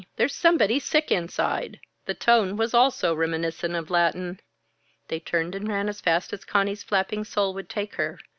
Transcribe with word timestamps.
There's 0.15 0.33
somebody 0.33 0.79
sick 0.79 1.11
inside." 1.11 1.79
The 2.07 2.15
tone 2.15 2.59
also 2.59 3.09
was 3.13 3.17
reminiscent 3.19 3.75
of 3.75 3.91
Latin. 3.91 4.39
They 5.09 5.19
turned 5.19 5.53
and 5.53 5.67
ran 5.69 5.87
as 5.89 6.01
fast 6.01 6.33
as 6.33 6.43
Conny's 6.43 6.81
flapping 6.81 7.23
sole 7.23 7.53
would 7.53 7.69
take 7.69 7.93
her. 7.97 8.17